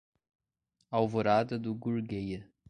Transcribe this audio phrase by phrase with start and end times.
[0.91, 2.51] Alvorada do Gurgueia